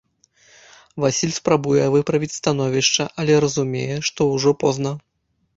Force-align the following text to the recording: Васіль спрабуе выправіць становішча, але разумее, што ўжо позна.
Васіль 1.03 1.35
спрабуе 1.39 1.83
выправіць 1.95 2.31
становішча, 2.39 3.03
але 3.25 3.33
разумее, 3.47 3.95
што 4.09 4.21
ўжо 4.33 4.59
позна. 4.65 4.97